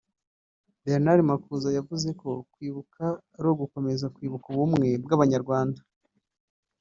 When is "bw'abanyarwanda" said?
5.03-5.81